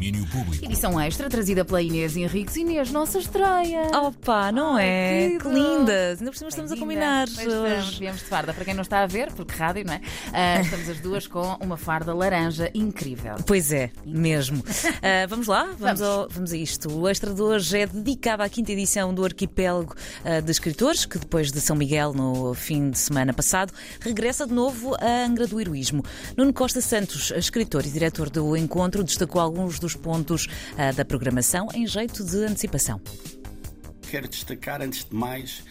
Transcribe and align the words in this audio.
Domínio 0.00 0.24
Público. 0.28 0.64
Edição 0.64 0.98
extra 0.98 1.28
trazida 1.28 1.62
pela 1.62 1.82
Inês 1.82 2.16
Henriques. 2.16 2.56
Inês, 2.56 2.90
nossa 2.90 3.18
estreia. 3.18 3.82
Opa, 3.98 4.50
não 4.50 4.76
Ai, 4.76 4.86
é? 4.86 5.20
querido. 5.28 5.44
Que 5.44 5.48
lindas! 5.54 6.18
Ainda 6.20 6.30
por 6.30 6.38
cima 6.38 6.48
estamos 6.48 6.72
a 6.72 6.76
combinar 6.78 7.28
estamos, 7.28 7.98
viemos 7.98 8.20
de 8.20 8.24
farda. 8.26 8.54
Para 8.54 8.64
quem 8.64 8.72
não 8.72 8.80
está 8.80 9.02
a 9.02 9.06
ver, 9.06 9.30
porque 9.32 9.52
rádio, 9.54 9.84
não 9.84 9.92
é? 9.92 10.00
Ah, 10.32 10.62
estamos 10.64 10.88
as 10.88 11.00
duas 11.00 11.26
com 11.26 11.42
uma 11.60 11.76
farda 11.76 12.14
laranja 12.14 12.70
incrível. 12.72 13.34
Pois 13.46 13.70
é, 13.72 13.90
mesmo. 14.06 14.64
Ah, 15.02 15.26
vamos 15.28 15.46
lá? 15.46 15.64
Vamos, 15.78 16.00
Vamos. 16.00 16.02
ao- 16.02 16.28
vamos 16.30 16.52
a 16.54 16.56
isto. 16.56 16.90
O 16.90 17.06
Extra 17.06 17.34
de 17.34 17.42
hoje 17.42 17.80
é 17.80 17.86
dedicado 17.86 18.42
à 18.42 18.48
quinta 18.48 18.72
edição 18.72 19.12
do 19.12 19.22
Arquipélago 19.22 19.94
ah, 20.24 20.40
de 20.40 20.50
Escritores, 20.50 21.04
que 21.04 21.18
depois 21.18 21.52
de 21.52 21.60
São 21.60 21.76
Miguel, 21.76 22.14
no 22.14 22.54
fim 22.54 22.88
de 22.90 22.98
semana 22.98 23.34
passado, 23.34 23.70
regressa 24.00 24.46
de 24.46 24.54
novo 24.54 24.94
à 24.94 25.26
Angra 25.26 25.46
do 25.46 25.60
Heroísmo. 25.60 26.02
Nuno 26.38 26.54
Costa 26.54 26.80
Santos, 26.80 27.30
escritor 27.36 27.84
e 27.84 27.90
diretor 27.90 28.30
do 28.30 28.56
encontro, 28.56 29.04
destacou 29.04 29.42
alguns 29.42 29.78
dos 29.78 29.89
pontos 29.94 30.46
ah, 30.76 30.92
da 30.92 31.04
programação 31.04 31.68
em 31.74 31.86
jeito 31.86 32.24
de 32.24 32.36
antecipação. 32.44 33.00
Quero 34.10 34.28
destacar, 34.28 34.82
antes 34.82 35.04
de 35.04 35.14
mais, 35.14 35.62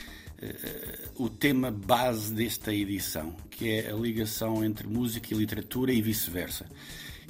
eh, 0.41 1.09
o 1.17 1.29
tema 1.29 1.69
base 1.69 2.33
desta 2.33 2.73
edição, 2.73 3.35
que 3.49 3.69
é 3.69 3.91
a 3.91 3.95
ligação 3.95 4.63
entre 4.63 4.87
música 4.87 5.33
e 5.33 5.37
literatura 5.37 5.91
e 5.91 6.01
vice-versa. 6.01 6.65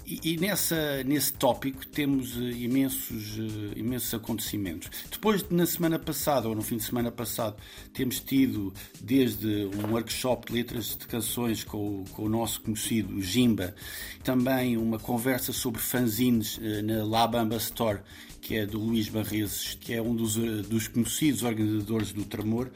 E, 0.10 0.38
nessa, 0.38 1.04
nesse 1.04 1.34
tópico 1.34 1.86
temos 1.86 2.36
eh, 2.36 2.40
imensos, 2.40 3.38
eh, 3.38 3.80
imensos 3.80 4.12
acontecimentos. 4.12 4.90
Depois, 5.12 5.44
de, 5.44 5.54
na 5.54 5.68
semana 5.68 6.00
passada, 6.00 6.50
ou 6.50 6.56
no 6.56 6.64
fim 6.64 6.78
de 6.78 6.84
semana 6.84 7.12
passado, 7.12 7.56
temos 7.94 8.20
tido 8.20 8.74
desde 9.00 9.70
um 9.78 9.92
workshop 9.92 10.48
de 10.48 10.54
letras 10.54 10.98
de 10.98 11.06
canções 11.06 11.64
com, 11.64 12.04
com 12.14 12.24
o 12.24 12.30
nosso 12.30 12.60
conhecido 12.62 13.22
Jimba, 13.22 13.76
também 14.24 14.78
uma 14.78 14.98
conversa 14.98 15.54
sobre 15.54 15.80
fanzines 15.80 16.60
eh, 16.60 16.82
na 16.82 17.04
Labamba 17.04 17.58
Store, 17.58 18.00
que 18.42 18.56
é 18.56 18.66
do 18.66 18.80
Luís 18.80 19.10
Barreses, 19.10 19.78
que 19.80 19.94
é 19.94 20.02
um 20.02 20.16
dos, 20.16 20.36
dos 20.36 20.88
conhecidos 20.88 21.44
organizadores 21.44 22.12
do 22.12 22.26
Tremor. 22.26 22.72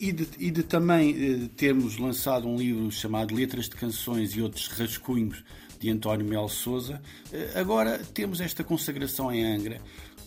E 0.00 0.12
de, 0.12 0.28
e 0.38 0.50
de 0.50 0.62
também 0.64 1.10
eh, 1.10 1.48
termos 1.56 1.98
lançado 1.98 2.48
um 2.48 2.56
livro 2.56 2.90
chamado 2.90 3.32
Letras 3.32 3.68
de 3.68 3.76
Canções 3.76 4.32
e 4.34 4.42
Outros 4.42 4.66
Rascunhos, 4.68 5.42
de 5.78 5.90
António 5.90 6.26
Mel 6.26 6.48
Souza. 6.48 7.00
Eh, 7.32 7.52
agora 7.54 7.98
temos 8.12 8.40
esta 8.40 8.62
consagração 8.64 9.32
em 9.32 9.44
Angra, 9.44 9.80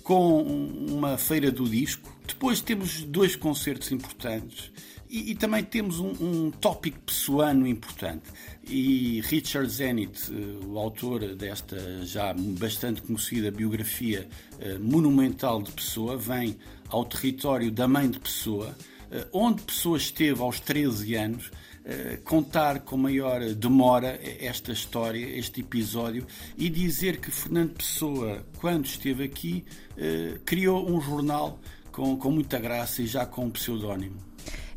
com 0.03 0.41
um- 0.41 0.95
uma 0.97 1.17
feira 1.17 1.51
do 1.51 1.67
disco. 1.67 2.11
Depois 2.27 2.61
temos 2.61 3.03
dois 3.03 3.35
concertos 3.35 3.91
importantes. 3.91 4.71
E, 5.09 5.31
e 5.31 5.35
também 5.35 5.61
temos 5.61 5.99
um, 5.99 6.13
um 6.21 6.51
tópico 6.51 6.97
pessoano 7.01 7.67
importante. 7.67 8.23
E 8.65 9.19
Richard 9.25 9.69
Zenit, 9.69 10.31
eh, 10.31 10.65
o 10.65 10.77
autor 10.79 11.35
desta 11.35 12.05
já 12.05 12.33
bastante 12.33 13.01
conhecida 13.01 13.51
biografia 13.51 14.29
eh, 14.59 14.77
monumental 14.77 15.61
de 15.61 15.71
Pessoa, 15.73 16.15
vem 16.15 16.55
ao 16.87 17.03
território 17.03 17.69
da 17.71 17.87
mãe 17.89 18.09
de 18.09 18.19
Pessoa, 18.19 18.73
onde 19.33 19.61
Pessoa 19.63 19.97
esteve 19.97 20.41
aos 20.41 20.59
13 20.59 21.15
anos, 21.15 21.51
eh, 21.83 22.19
contar 22.23 22.81
com 22.81 22.95
maior 22.95 23.41
demora 23.55 24.19
esta 24.39 24.71
história, 24.71 25.25
este 25.37 25.61
episódio, 25.61 26.27
e 26.55 26.69
dizer 26.69 27.17
que 27.19 27.31
Fernando 27.31 27.73
Pessoa, 27.73 28.45
quando 28.57 28.85
esteve 28.85 29.23
aqui, 29.23 29.65
eh, 29.97 30.39
criou 30.45 30.87
um 30.87 31.01
jornal 31.01 31.59
com, 31.91 32.15
com 32.17 32.31
muita 32.31 32.59
graça 32.59 33.01
e 33.01 33.07
já 33.07 33.25
com 33.25 33.45
um 33.45 33.49
pseudónimo. 33.49 34.17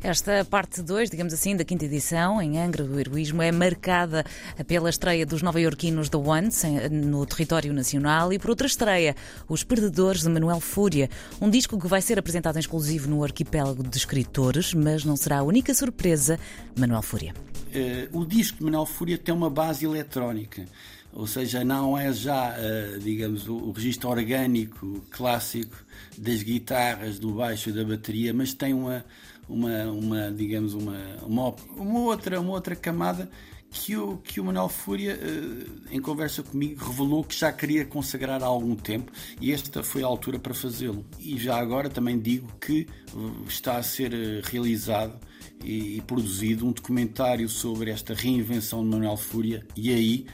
Esta 0.03 0.45
parte 0.45 0.81
2, 0.83 1.09
digamos 1.09 1.33
assim, 1.33 1.55
da 1.55 1.63
quinta 1.63 1.85
edição, 1.85 2.39
em 2.41 2.59
Angra 2.59 2.83
do 2.83 2.99
Heroísmo, 2.99 3.41
é 3.41 3.51
marcada 3.51 4.23
pela 4.67 4.89
estreia 4.89 5.25
dos 5.25 5.41
nova-iorquinos 5.41 6.09
The 6.09 6.17
Ones 6.17 6.63
em- 6.63 6.89
no 6.89 7.25
território 7.25 7.73
nacional 7.73 8.31
e 8.31 8.37
por 8.37 8.51
outra 8.51 8.67
estreia, 8.67 9.15
Os 9.49 9.63
Perdedores 9.63 10.21
de 10.21 10.29
Manuel 10.29 10.59
Fúria, 10.59 11.09
um 11.41 11.49
disco 11.49 11.79
que 11.79 11.87
vai 11.87 12.01
ser 12.01 12.19
apresentado 12.19 12.57
em 12.57 12.59
exclusivo 12.59 13.09
no 13.09 13.23
arquipélago 13.23 13.81
de 13.81 13.97
escritores, 13.97 14.73
mas 14.73 15.03
não 15.03 15.15
será 15.15 15.39
a 15.39 15.43
única 15.43 15.73
surpresa 15.73 16.39
Manuel 16.77 17.01
Fúria. 17.01 17.33
Eh, 17.73 18.07
o 18.13 18.23
disco 18.25 18.59
de 18.59 18.63
Manuel 18.65 18.85
Fúria 18.85 19.17
tem 19.17 19.33
uma 19.33 19.49
base 19.49 19.85
eletrónica, 19.85 20.65
ou 21.15 21.25
seja, 21.25 21.63
não 21.63 21.97
é 21.97 22.11
já, 22.11 22.53
eh, 22.57 22.99
digamos, 23.01 23.47
o, 23.47 23.71
registro 23.71 24.09
orgânico 24.09 25.01
clássico 25.09 25.77
das 26.17 26.43
guitarras, 26.43 27.17
do 27.17 27.31
baixo 27.31 27.69
e 27.69 27.71
da 27.71 27.85
bateria, 27.85 28.33
mas 28.33 28.53
tem 28.53 28.73
uma, 28.73 29.03
uma, 29.47 29.85
uma 29.85 30.31
digamos, 30.31 30.73
uma, 30.73 30.97
uma, 31.25 31.55
uma 31.77 31.99
outra, 32.01 32.41
uma 32.41 32.51
outra 32.51 32.75
camada 32.75 33.29
que 33.71 33.95
o, 33.97 34.17
que 34.17 34.39
o 34.39 34.45
Manuel 34.45 34.69
Fúria, 34.69 35.19
eh, 35.21 35.95
em 35.95 36.01
conversa 36.01 36.41
comigo, 36.41 36.83
revelou 36.85 37.23
que 37.23 37.35
já 37.35 37.51
queria 37.51 37.85
consagrar 37.85 38.41
há 38.41 38.45
algum 38.45 38.75
tempo 38.75 39.11
e 39.39 39.51
esta 39.51 39.83
foi 39.83 40.01
a 40.01 40.07
altura 40.07 40.39
para 40.39 40.53
fazê-lo. 40.53 41.05
E 41.19 41.37
já 41.37 41.57
agora 41.57 41.89
também 41.89 42.17
digo 42.17 42.47
que 42.59 42.87
eh, 42.89 43.47
está 43.47 43.77
a 43.77 43.83
ser 43.83 44.13
eh, 44.13 44.41
realizado 44.43 45.19
e, 45.63 46.01
produzido 46.07 46.65
um 46.65 46.71
documentário 46.71 47.49
sobre 47.49 47.91
esta 47.91 48.13
reinvenção 48.13 48.83
de 48.83 48.89
Manuel 48.89 49.17
Fúria 49.17 49.65
e 49.75 49.91
aí 49.91 50.25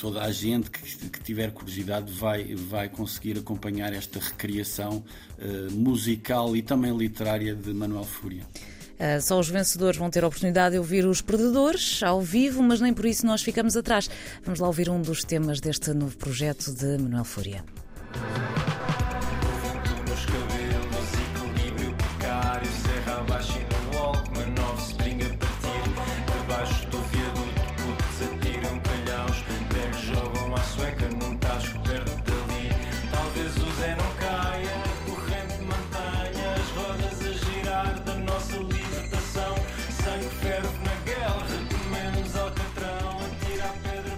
toda 0.00 0.22
a 0.22 0.30
gente 0.30 0.70
que, 0.70 1.20
tiver 1.20 1.52
curiosidade 1.52 2.12
vai, 2.12 2.54
vai 2.54 2.88
conseguir 2.88 3.38
acompanhar 3.38 3.92
esta 3.92 4.18
recriação 4.20 5.04
musical 5.72 6.56
e 6.56 6.62
também 6.62 6.96
literária 6.96 7.54
de 7.54 7.72
Manuel 7.72 8.04
Fúria. 8.04 8.46
Uh, 8.98 9.20
só 9.20 9.38
os 9.38 9.48
vencedores 9.48 9.98
vão 9.98 10.10
ter 10.10 10.24
a 10.24 10.26
oportunidade 10.26 10.72
de 10.72 10.78
ouvir 10.78 11.04
os 11.06 11.20
perdedores 11.20 12.02
ao 12.02 12.20
vivo, 12.20 12.62
mas 12.62 12.80
nem 12.80 12.94
por 12.94 13.04
isso 13.04 13.26
nós 13.26 13.42
ficamos 13.42 13.76
atrás. 13.76 14.08
Vamos 14.42 14.58
lá 14.60 14.66
ouvir 14.66 14.88
um 14.88 15.00
dos 15.00 15.22
temas 15.22 15.60
deste 15.60 15.92
novo 15.92 16.16
projeto 16.16 16.72
de 16.72 16.98
Manuel 16.98 17.24
Fúria. 17.24 17.64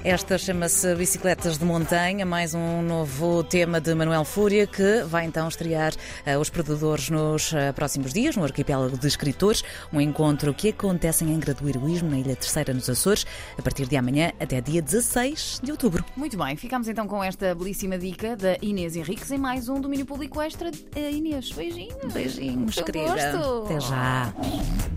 Esta 0.08 0.38
chama-se 0.38 0.94
Bicicletas 0.94 1.58
de 1.58 1.66
Montanha, 1.66 2.24
mais 2.24 2.54
um 2.54 2.80
novo 2.80 3.44
tema 3.44 3.78
de 3.78 3.94
Manuel 3.94 4.24
Fúria, 4.24 4.66
que 4.66 5.02
vai 5.02 5.26
então 5.26 5.46
estrear 5.46 5.92
uh, 5.92 6.38
os 6.41 6.48
Predadores 6.48 7.10
nos 7.10 7.52
uh, 7.52 7.74
próximos 7.74 8.14
dias, 8.14 8.34
no 8.34 8.42
Arquipélago 8.42 8.96
de 8.96 9.06
Escritores, 9.06 9.62
um 9.92 10.00
encontro 10.00 10.54
que 10.54 10.70
acontece 10.70 11.26
em 11.26 11.34
Angra 11.34 11.52
do 11.52 11.69
Heroísmo, 11.69 12.08
na 12.08 12.20
Ilha 12.20 12.34
Terceira, 12.34 12.72
nos 12.72 12.88
Açores, 12.88 13.26
a 13.58 13.60
partir 13.60 13.86
de 13.86 13.98
amanhã 13.98 14.32
até 14.41 14.62
dia 14.62 14.80
16 14.80 15.60
de 15.62 15.72
outubro. 15.72 16.02
Muito 16.16 16.38
bem, 16.38 16.56
ficamos 16.56 16.88
então 16.88 17.06
com 17.06 17.22
esta 17.22 17.54
belíssima 17.54 17.98
dica 17.98 18.34
da 18.34 18.56
Inês 18.62 18.96
Henriques 18.96 19.30
em 19.30 19.36
mais 19.36 19.69
um 19.69 19.78
Domínio 19.78 20.06
Público 20.06 20.40
Extra. 20.40 20.70
Eh, 20.96 21.10
Inês, 21.10 21.52
beijinhos. 21.52 22.14
Beijinhos, 22.14 22.76
querida. 22.76 23.12
gosto. 23.12 23.64
Até 23.66 23.80
já. 23.80 24.32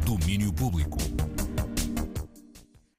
Domínio 0.05 0.53
Público. 0.53 0.97